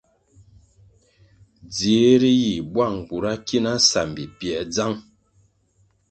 Dzihri 1.73 2.31
yih 2.41 2.61
buang 2.73 2.97
bura 3.07 3.33
ki 3.45 3.57
na 3.63 3.73
sambi 3.89 4.23
pięr 4.37 4.63
dzang. 4.73 4.97